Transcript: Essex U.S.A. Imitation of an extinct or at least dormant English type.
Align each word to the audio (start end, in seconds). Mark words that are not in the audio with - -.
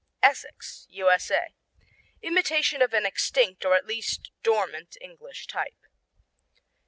Essex 0.23 0.87
U.S.A. 0.89 1.53
Imitation 2.23 2.81
of 2.81 2.91
an 2.91 3.05
extinct 3.05 3.63
or 3.63 3.75
at 3.75 3.85
least 3.85 4.31
dormant 4.41 4.97
English 4.99 5.45
type. 5.45 5.85